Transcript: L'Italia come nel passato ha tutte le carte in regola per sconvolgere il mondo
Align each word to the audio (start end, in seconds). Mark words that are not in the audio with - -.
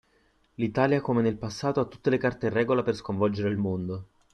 L'Italia 0.55 0.99
come 0.99 1.21
nel 1.21 1.37
passato 1.37 1.79
ha 1.79 1.85
tutte 1.85 2.09
le 2.09 2.17
carte 2.17 2.47
in 2.47 2.53
regola 2.53 2.81
per 2.81 2.95
sconvolgere 2.95 3.49
il 3.49 3.57
mondo 3.57 4.05